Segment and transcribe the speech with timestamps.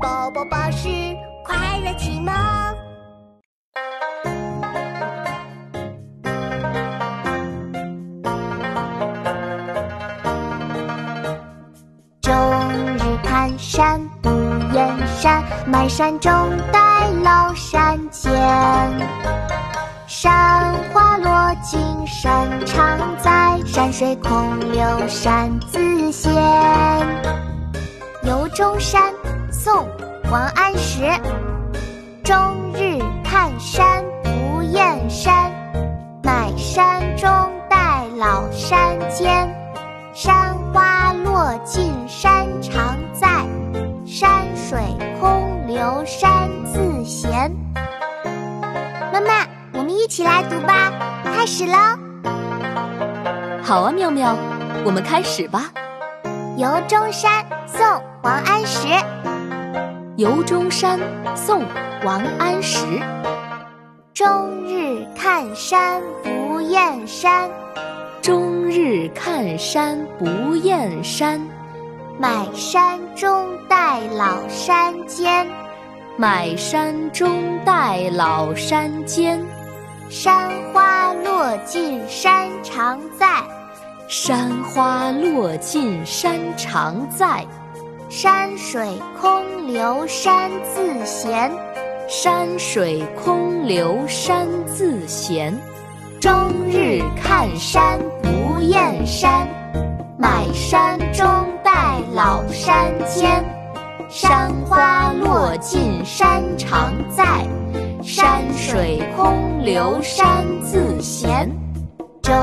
[0.00, 0.88] 宝宝巴士
[1.44, 2.32] 快乐启蒙。
[12.20, 12.32] 终
[12.94, 14.30] 日看山不
[14.72, 16.32] 厌山，满山中
[16.72, 18.32] 带老山间。
[20.06, 26.32] 山花落尽山常在，山水空留山自闲。
[28.24, 29.02] 游中山，
[29.60, 29.74] 宋·
[30.30, 31.02] 王安石。
[32.22, 32.36] 终
[32.74, 35.50] 日看山不厌山，
[36.22, 37.28] 满山中
[37.68, 39.52] 带老山间。
[40.14, 43.28] 山花落尽山常在，
[44.06, 44.78] 山水
[45.20, 47.50] 空留山自闲。
[49.12, 50.92] 妈妈，我们一起来读吧，
[51.24, 51.78] 开始喽！
[53.64, 54.36] 好啊，妙妙，
[54.84, 55.64] 我们开始吧。
[56.56, 57.84] 游中山，宋·
[58.22, 58.86] 王安石。
[60.18, 60.98] 游中山，
[61.36, 61.60] 宋·
[62.04, 62.84] 王安石。
[64.12, 67.48] 终日看山不厌山，
[68.20, 71.40] 终日看山不厌山，
[72.18, 75.46] 买山中带老山间。
[76.16, 77.30] 买山中
[77.64, 79.40] 带老山间。
[80.10, 83.44] 山花落尽山常在，
[84.08, 87.46] 山花落尽山常在。
[88.10, 91.52] 山水空留山自闲，
[92.08, 95.54] 山水空留山自闲。
[96.18, 96.32] 终
[96.70, 99.46] 日看山不厌山，
[100.18, 101.26] 满山中
[101.62, 103.44] 带老山间。
[104.08, 107.46] 山花落尽山常在，
[108.02, 111.46] 山水空留山自闲。
[112.22, 112.34] 终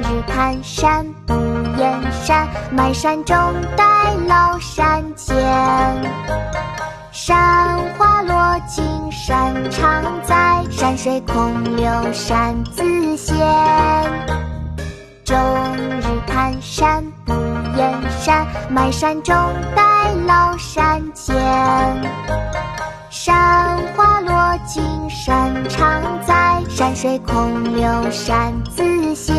[0.00, 1.34] 日看山不
[1.78, 3.36] 厌山，满山中
[3.76, 3.84] 带
[4.26, 5.36] 老山间。
[7.10, 13.36] 山花落尽山常在，山水空留山自闲。
[15.24, 15.38] 终
[15.76, 17.32] 日看山不
[17.76, 19.34] 厌山，满山中
[19.74, 19.82] 带
[20.26, 21.36] 老山间。
[23.10, 29.36] 山花落尽山常在，山水空留山自闲。